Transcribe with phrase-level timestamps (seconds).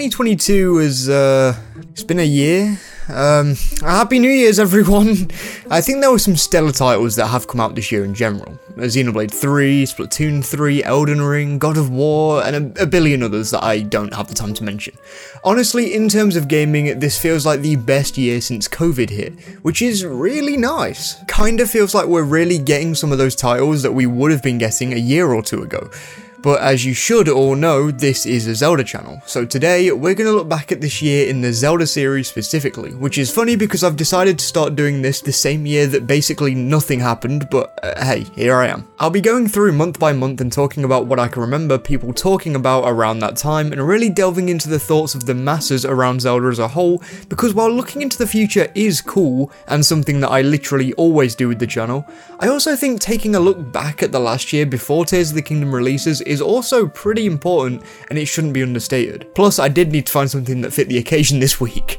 [0.00, 1.54] 2022 has, uh,
[1.90, 2.78] it's been a year.
[3.10, 5.08] Um, Happy New Year's, everyone!
[5.70, 8.58] I think there were some stellar titles that have come out this year in general.
[8.76, 13.62] Xenoblade 3, Splatoon 3, Elden Ring, God of War, and a, a billion others that
[13.62, 14.96] I don't have the time to mention.
[15.44, 19.82] Honestly, in terms of gaming, this feels like the best year since COVID hit, which
[19.82, 21.22] is really nice.
[21.28, 24.56] Kinda feels like we're really getting some of those titles that we would have been
[24.56, 25.90] getting a year or two ago.
[26.42, 30.30] But as you should all know, this is a Zelda channel, so today we're going
[30.30, 33.84] to look back at this year in the Zelda series specifically, which is funny because
[33.84, 38.02] I've decided to start doing this the same year that basically nothing happened, but uh,
[38.02, 38.88] hey, here I am.
[38.98, 42.14] I'll be going through month by month and talking about what I can remember people
[42.14, 46.22] talking about around that time and really delving into the thoughts of the masses around
[46.22, 50.30] Zelda as a whole, because while looking into the future is cool and something that
[50.30, 52.06] I literally always do with the channel,
[52.38, 55.42] I also think taking a look back at the last year before Tears of the
[55.42, 59.26] Kingdom releases is also pretty important and it shouldn't be understated.
[59.34, 61.98] Plus, I did need to find something that fit the occasion this week.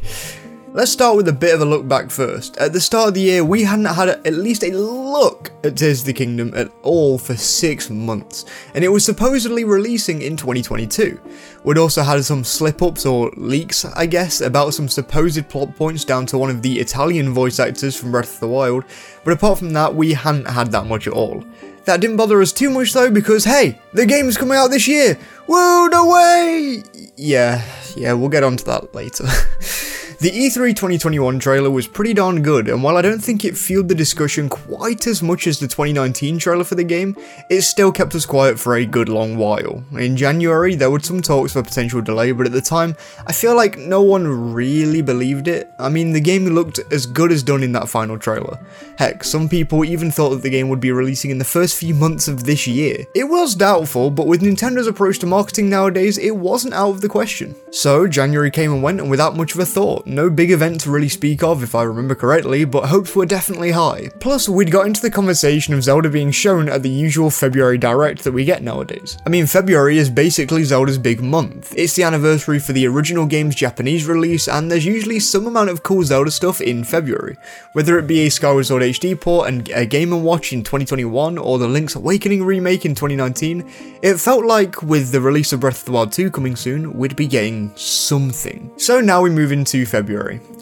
[0.74, 2.56] Let's start with a bit of a look back first.
[2.56, 6.00] At the start of the year, we hadn't had at least a look at Tears
[6.00, 11.20] of the Kingdom at all for six months, and it was supposedly releasing in 2022.
[11.66, 16.06] We'd also had some slip ups or leaks, I guess, about some supposed plot points
[16.06, 18.86] down to one of the Italian voice actors from Breath of the Wild,
[19.26, 21.44] but apart from that, we hadn't had that much at all.
[21.86, 25.18] That didn't bother us too much though, because hey, the game's coming out this year!
[25.48, 26.84] Woo, no way!
[27.18, 27.64] Yeah,
[27.96, 29.26] yeah, we'll get onto that later.
[30.22, 33.88] The E3 2021 trailer was pretty darn good, and while I don't think it fueled
[33.88, 37.18] the discussion quite as much as the 2019 trailer for the game,
[37.50, 39.84] it still kept us quiet for a good long while.
[39.94, 43.34] In January, there were some talks of a potential delay, but at the time, I
[43.34, 45.72] feel like no one really believed it.
[45.80, 48.60] I mean, the game looked as good as done in that final trailer.
[49.00, 51.96] Heck, some people even thought that the game would be releasing in the first few
[51.96, 53.08] months of this year.
[53.16, 57.10] It was doubtful, but with Nintendo's approach to marketing nowadays, it wasn't out of the
[57.10, 57.56] question.
[57.72, 60.92] So, January came and went, and without much of a thought, no big event to
[60.92, 64.10] really speak of if I remember correctly, but hopes were definitely high.
[64.20, 68.24] Plus, we'd got into the conversation of Zelda being shown at the usual February Direct
[68.24, 69.18] that we get nowadays.
[69.26, 71.74] I mean, February is basically Zelda's big month.
[71.78, 75.84] It's the anniversary for the original game's Japanese release, and there's usually some amount of
[75.84, 77.38] cool Zelda stuff in February.
[77.74, 81.38] Whether it be a Skyward Sword HD port and a Game & Watch in 2021,
[81.38, 85.80] or the Link's Awakening remake in 2019, it felt like with the release of Breath
[85.80, 88.70] of the Wild 2 coming soon, we'd be getting something.
[88.78, 90.01] So now we move into February.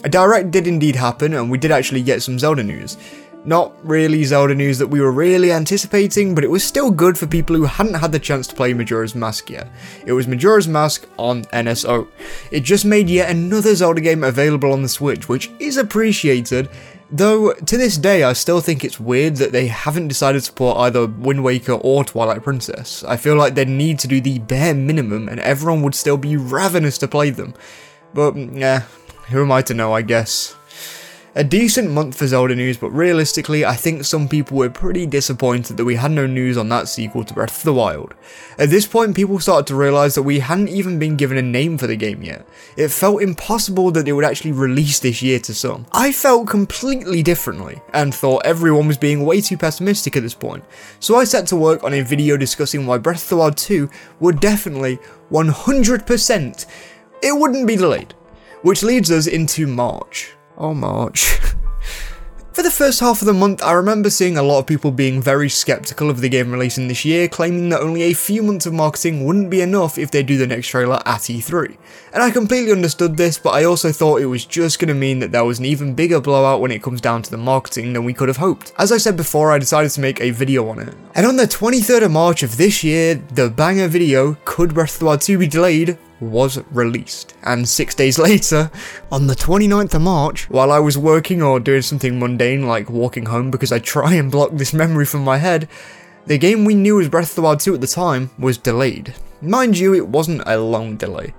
[0.04, 2.96] A direct did indeed happen, and we did actually get some Zelda news.
[3.44, 7.26] Not really Zelda news that we were really anticipating, but it was still good for
[7.26, 9.68] people who hadn't had the chance to play Majora's Mask yet.
[10.04, 12.06] It was Majora's Mask on NSO.
[12.50, 16.68] It just made yet another Zelda game available on the Switch, which is appreciated,
[17.12, 20.78] Though, to this day, I still think it's weird that they haven't decided to support
[20.78, 23.02] either Wind Waker or Twilight Princess.
[23.02, 26.36] I feel like they need to do the bare minimum and everyone would still be
[26.36, 27.54] ravenous to play them.
[28.14, 28.84] But, mm, yeah,
[29.30, 30.56] who am I to know, I guess.
[31.36, 35.76] A decent month for Zelda news, but realistically, I think some people were pretty disappointed
[35.76, 38.14] that we had no news on that sequel to Breath of the Wild.
[38.58, 41.78] At this point, people started to realise that we hadn't even been given a name
[41.78, 42.48] for the game yet.
[42.76, 45.86] It felt impossible that it would actually release this year to some.
[45.92, 50.64] I felt completely differently, and thought everyone was being way too pessimistic at this point.
[50.98, 53.88] So I set to work on a video discussing why Breath of the Wild 2
[54.18, 54.98] would definitely,
[55.30, 56.66] 100%,
[57.22, 58.14] it wouldn't be delayed.
[58.62, 60.34] Which leads us into March.
[60.58, 61.38] Oh, March.
[62.52, 65.22] For the first half of the month, I remember seeing a lot of people being
[65.22, 68.74] very skeptical of the game releasing this year, claiming that only a few months of
[68.74, 71.78] marketing wouldn't be enough if they do the next trailer at E3.
[72.12, 75.20] And I completely understood this, but I also thought it was just going to mean
[75.20, 78.04] that there was an even bigger blowout when it comes down to the marketing than
[78.04, 78.74] we could have hoped.
[78.78, 80.94] As I said before, I decided to make a video on it.
[81.14, 84.98] And on the 23rd of March of this year, the banger video, Could Breath of
[84.98, 87.34] the Wild 2 be delayed, was released.
[87.42, 88.70] And six days later,
[89.10, 93.26] on the 29th of March, while I was working or doing something mundane like walking
[93.26, 95.68] home because I try and block this memory from my head,
[96.26, 99.14] the game we knew as Breath of the Wild 2 at the time was delayed.
[99.42, 101.32] Mind you, it wasn't a long delay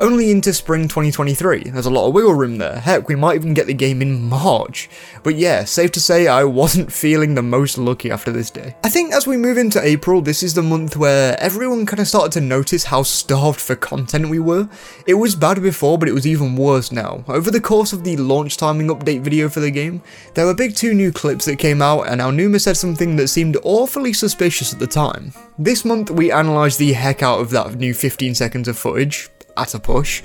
[0.00, 1.64] only into spring 2023.
[1.64, 2.78] There's a lot of wiggle room there.
[2.80, 4.90] Heck, we might even get the game in March.
[5.22, 8.76] But yeah, safe to say I wasn't feeling the most lucky after this day.
[8.84, 12.08] I think as we move into April, this is the month where everyone kind of
[12.08, 14.68] started to notice how starved for content we were.
[15.06, 17.24] It was bad before, but it was even worse now.
[17.28, 20.02] Over the course of the launch timing update video for the game,
[20.34, 23.56] there were big two new clips that came out and Aonuma said something that seemed
[23.62, 25.32] awfully suspicious at the time.
[25.58, 29.74] This month we analysed the heck out of that new 15 seconds of footage, at
[29.74, 30.22] a push,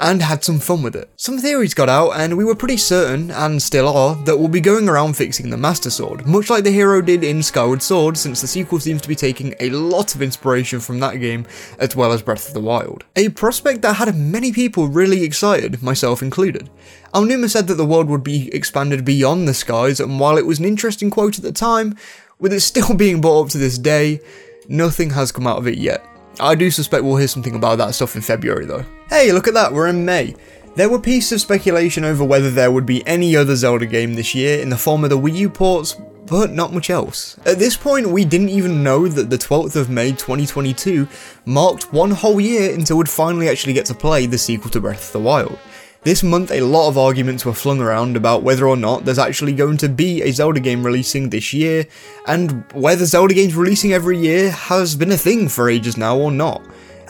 [0.00, 1.08] and had some fun with it.
[1.16, 4.60] Some theories got out, and we were pretty certain, and still are, that we'll be
[4.60, 8.40] going around fixing the Master Sword, much like the hero did in Skyward Sword, since
[8.40, 11.46] the sequel seems to be taking a lot of inspiration from that game,
[11.78, 13.04] as well as Breath of the Wild.
[13.16, 16.68] A prospect that had many people really excited, myself included.
[17.14, 20.58] Aonuma said that the world would be expanded beyond the skies, and while it was
[20.58, 21.96] an interesting quote at the time,
[22.38, 24.20] with it still being brought up to this day,
[24.68, 26.04] nothing has come out of it yet.
[26.40, 28.84] I do suspect we'll hear something about that stuff in February though.
[29.08, 30.34] Hey, look at that, we're in May.
[30.74, 34.34] There were pieces of speculation over whether there would be any other Zelda game this
[34.34, 35.96] year in the form of the Wii U ports,
[36.26, 37.36] but not much else.
[37.44, 41.06] At this point, we didn't even know that the 12th of May 2022
[41.44, 45.08] marked one whole year until we'd finally actually get to play the sequel to Breath
[45.08, 45.58] of the Wild.
[46.04, 49.52] This month, a lot of arguments were flung around about whether or not there's actually
[49.52, 51.86] going to be a Zelda game releasing this year,
[52.26, 56.32] and whether Zelda games releasing every year has been a thing for ages now or
[56.32, 56.60] not.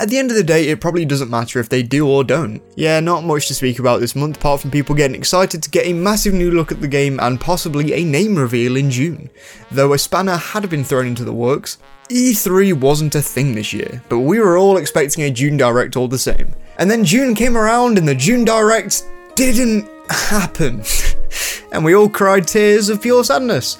[0.03, 2.61] At the end of the day, it probably doesn't matter if they do or don't.
[2.75, 5.87] Yeah, not much to speak about this month apart from people getting excited to get
[5.87, 9.31] a massive new look at the game and possibly a name reveal in June.
[9.71, 11.79] Though a spanner had been thrown into the works,
[12.09, 16.09] E3 wasn't a thing this year, but we were all expecting a June Direct all
[16.09, 16.53] the same.
[16.79, 19.05] And then June came around and the June Direct
[19.37, 20.83] didn't happen.
[21.73, 23.79] and we all cried tears of pure sadness.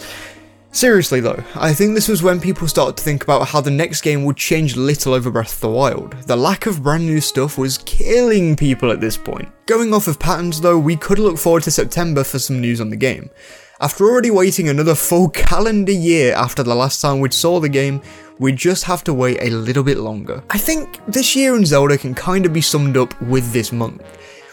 [0.75, 4.01] Seriously though, I think this was when people started to think about how the next
[4.01, 6.15] game would change little over Breath of the Wild.
[6.23, 9.51] The lack of brand new stuff was killing people at this point.
[9.67, 12.89] Going off of patterns though, we could look forward to September for some news on
[12.89, 13.29] the game.
[13.83, 18.01] After already waiting another full calendar year after the last time we saw the game,
[18.39, 20.43] we just have to wait a little bit longer.
[20.49, 24.03] I think this year in Zelda can kind of be summed up with this month.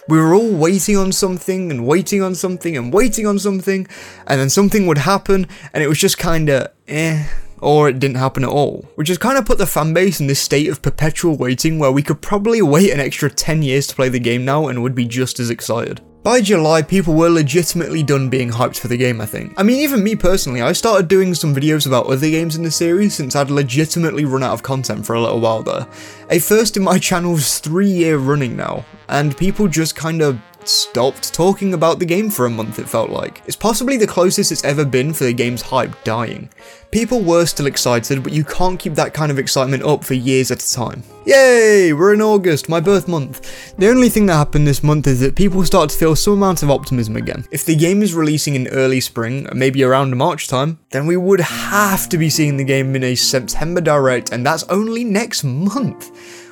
[0.10, 3.86] We were all waiting on something and waiting on something and waiting on something,
[4.26, 7.26] and then something would happen, and it was just kinda eh,
[7.62, 8.90] or it didn't happen at all.
[8.96, 12.02] Which has kind of put the fanbase in this state of perpetual waiting where we
[12.02, 15.06] could probably wait an extra 10 years to play the game now and would be
[15.06, 16.02] just as excited.
[16.22, 19.54] By July, people were legitimately done being hyped for the game, I think.
[19.56, 22.72] I mean, even me personally, I started doing some videos about other games in the
[22.72, 25.88] series since I'd legitimately run out of content for a little while there.
[26.30, 30.38] A first in my channel's three year running now, and people just kind of
[30.70, 33.42] stopped talking about the game for a month, it felt like.
[33.46, 36.50] It's possibly the closest it's ever been for the game's hype dying.
[36.92, 40.50] People were still excited, but you can't keep that kind of excitement up for years
[40.50, 41.04] at a time.
[41.26, 41.94] Yay!
[41.94, 43.76] We're in August, my birth month.
[43.76, 46.64] The only thing that happened this month is that people start to feel some amount
[46.64, 47.46] of optimism again.
[47.52, 51.42] If the game is releasing in early spring, maybe around March time, then we would
[51.42, 56.12] have to be seeing the game in a September Direct, and that's only next month.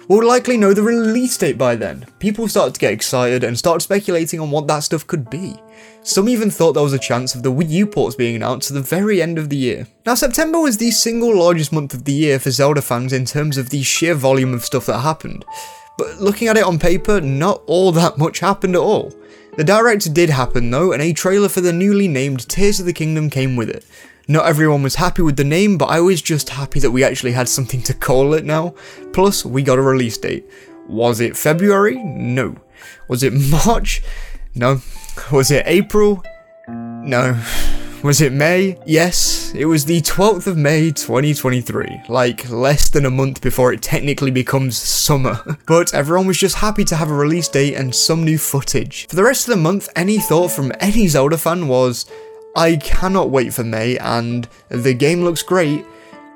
[0.09, 2.05] We'll likely know the release date by then.
[2.19, 5.53] People start to get excited and start speculating on what that stuff could be.
[6.01, 8.75] Some even thought there was a chance of the Wii U ports being announced at
[8.75, 9.85] the very end of the year.
[10.05, 13.57] Now September was the single largest month of the year for Zelda fans in terms
[13.57, 15.43] of the sheer volume of stuff that happened.
[15.97, 19.13] But looking at it on paper, not all that much happened at all.
[19.57, 22.93] The direct did happen though, and a trailer for the newly named Tears of the
[22.93, 23.83] Kingdom came with it.
[24.29, 27.31] Not everyone was happy with the name, but I was just happy that we actually
[27.31, 28.75] had something to call it now.
[29.13, 30.45] Plus, we got a release date.
[30.85, 31.95] Was it February?
[32.03, 32.57] No.
[33.07, 34.01] Was it March?
[34.53, 34.81] No.
[35.31, 36.21] Was it April?
[36.67, 37.41] No.
[38.03, 38.77] Was it May?
[38.85, 43.81] Yes, it was the 12th of May 2023, like less than a month before it
[43.81, 45.41] technically becomes summer.
[45.65, 49.07] But everyone was just happy to have a release date and some new footage.
[49.07, 52.05] For the rest of the month, any thought from any Zelda fan was,
[52.57, 55.85] I cannot wait for May, and the game looks great,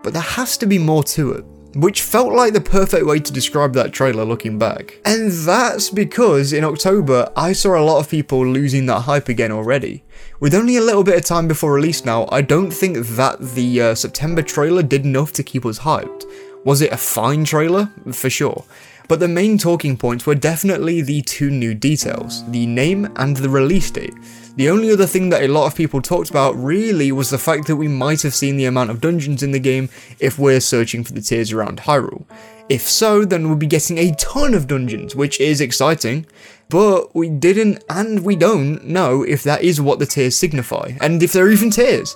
[0.03, 1.45] but there has to be more to it.
[1.73, 4.99] Which felt like the perfect way to describe that trailer looking back.
[5.05, 9.53] And that's because in October, I saw a lot of people losing that hype again
[9.53, 10.03] already.
[10.41, 13.81] With only a little bit of time before release now, I don't think that the
[13.81, 16.25] uh, September trailer did enough to keep us hyped.
[16.65, 17.89] Was it a fine trailer?
[18.11, 18.65] For sure.
[19.07, 23.49] But the main talking points were definitely the two new details, the name and the
[23.49, 24.13] release date.
[24.57, 27.67] The only other thing that a lot of people talked about really was the fact
[27.67, 29.89] that we might have seen the amount of dungeons in the game
[30.19, 32.25] if we're searching for the tears around Hyrule.
[32.67, 36.25] If so, then we'll be getting a ton of dungeons, which is exciting,
[36.67, 41.23] but we didn't and we don't know if that is what the tears signify, and
[41.23, 42.15] if they're even tears.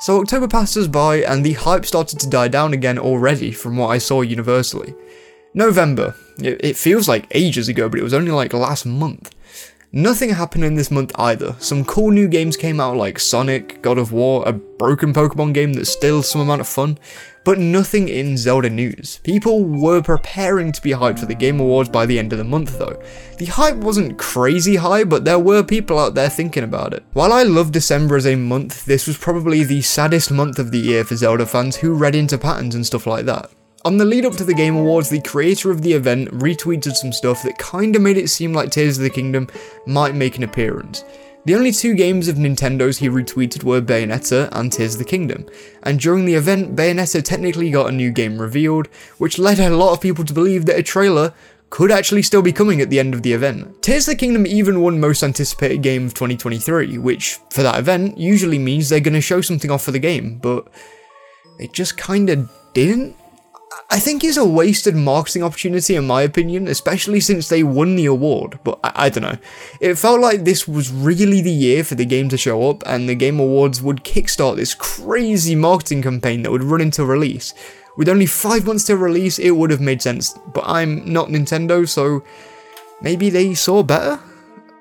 [0.00, 3.76] So October passed us by and the hype started to die down again already from
[3.76, 4.94] what I saw universally.
[5.54, 6.14] November.
[6.38, 9.34] It, feels like ages ago, but it was only like last month.
[9.94, 11.54] Nothing happened in this month either.
[11.58, 15.74] Some cool new games came out like Sonic, God of War, a broken Pokemon game
[15.74, 16.98] that's still some amount of fun,
[17.44, 19.20] but nothing in Zelda news.
[19.22, 22.44] People were preparing to be hyped for the Game Awards by the end of the
[22.44, 23.02] month though.
[23.36, 27.04] The hype wasn't crazy high, but there were people out there thinking about it.
[27.12, 30.78] While I love December as a month, this was probably the saddest month of the
[30.78, 33.50] year for Zelda fans who read into patterns and stuff like that.
[33.84, 37.12] On the lead up to the Game Awards, the creator of the event retweeted some
[37.12, 39.48] stuff that kinda made it seem like Tears of the Kingdom
[39.86, 41.02] might make an appearance.
[41.46, 45.46] The only two games of Nintendo's he retweeted were Bayonetta and Tears of the Kingdom,
[45.82, 48.86] and during the event, Bayonetta technically got a new game revealed,
[49.18, 51.34] which led a lot of people to believe that a trailer
[51.70, 53.82] could actually still be coming at the end of the event.
[53.82, 58.16] Tears of the Kingdom even won most anticipated game of 2023, which, for that event,
[58.16, 60.68] usually means they're gonna show something off for the game, but
[61.58, 63.16] it just kinda didn't?
[63.90, 68.06] I think it's a wasted marketing opportunity in my opinion, especially since they won the
[68.06, 69.36] award, but I, I, don't know.
[69.80, 73.08] It felt like this was really the year for the game to show up and
[73.08, 77.52] the Game Awards would kickstart this crazy marketing campaign that would run into release.
[77.96, 81.86] With only 5 months to release, it would have made sense, but I'm not Nintendo,
[81.86, 82.24] so
[83.02, 84.18] maybe they saw better?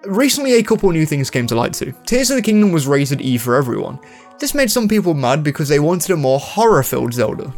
[0.06, 1.94] Recently, a couple new things came to light too.
[2.06, 4.00] Tears of the Kingdom was rated E for everyone.
[4.40, 7.54] This made some people mad because they wanted a more horror-filled Zelda.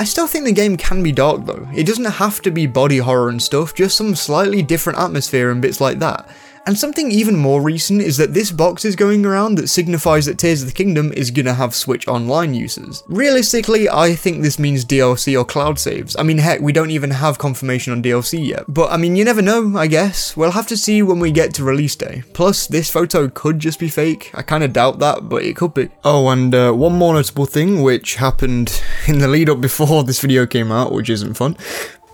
[0.00, 1.68] I still think the game can be dark though.
[1.74, 5.60] It doesn't have to be body horror and stuff, just some slightly different atmosphere and
[5.60, 6.26] bits like that.
[6.66, 10.38] And something even more recent is that this box is going around that signifies that
[10.38, 13.02] Tears of the Kingdom is gonna have Switch Online users.
[13.08, 16.14] Realistically, I think this means DLC or cloud saves.
[16.16, 18.64] I mean, heck, we don't even have confirmation on DLC yet.
[18.68, 20.36] But I mean, you never know, I guess.
[20.36, 22.22] We'll have to see when we get to release day.
[22.34, 24.30] Plus, this photo could just be fake.
[24.34, 25.88] I kinda doubt that, but it could be.
[26.04, 30.20] Oh, and uh, one more notable thing, which happened in the lead up before this
[30.20, 31.56] video came out, which isn't fun.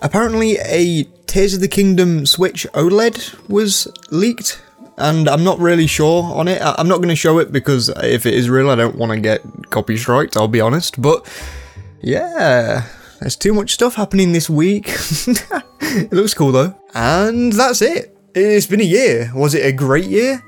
[0.01, 4.61] Apparently, a Tears of the Kingdom Switch OLED was leaked,
[4.97, 6.61] and I'm not really sure on it.
[6.61, 9.19] I'm not going to show it because if it is real, I don't want to
[9.19, 11.01] get copy striked, I'll be honest.
[11.01, 11.27] But
[12.01, 12.87] yeah,
[13.19, 14.87] there's too much stuff happening this week.
[15.81, 16.75] it looks cool though.
[16.93, 18.15] And that's it.
[18.35, 19.31] It's been a year.
[19.35, 20.43] Was it a great year?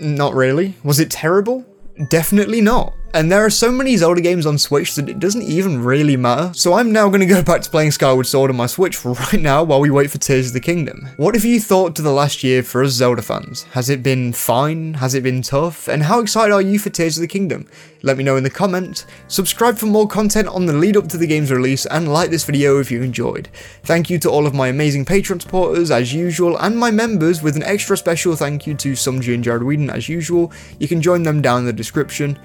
[0.00, 0.76] Not really.
[0.82, 1.64] Was it terrible?
[2.08, 2.94] Definitely not.
[3.14, 6.52] And there are so many Zelda games on Switch that it doesn't even really matter.
[6.52, 9.40] So I'm now going to go back to playing Skyward Sword on my Switch right
[9.40, 11.08] now while we wait for Tears of the Kingdom.
[11.16, 13.62] What have you thought to the last year for us Zelda fans?
[13.70, 14.94] Has it been fine?
[14.94, 15.86] Has it been tough?
[15.86, 17.68] And how excited are you for Tears of the Kingdom?
[18.02, 19.06] Let me know in the comments.
[19.28, 22.44] Subscribe for more content on the lead up to the game's release and like this
[22.44, 23.48] video if you enjoyed.
[23.84, 27.56] Thank you to all of my amazing Patreon supporters as usual and my members with
[27.56, 30.52] an extra special thank you to Sumji and Jared Whedon as usual.
[30.78, 32.38] You can join them down in the description.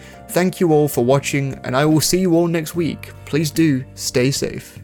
[0.59, 3.13] Thank you all for watching, and I will see you all next week.
[3.23, 4.77] Please do stay safe.